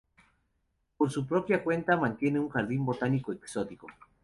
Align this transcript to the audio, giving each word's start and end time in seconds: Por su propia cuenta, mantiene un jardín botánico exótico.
Por 0.97 1.11
su 1.11 1.27
propia 1.27 1.63
cuenta, 1.63 1.95
mantiene 1.95 2.39
un 2.39 2.49
jardín 2.49 2.83
botánico 2.83 3.33
exótico. 3.33 3.85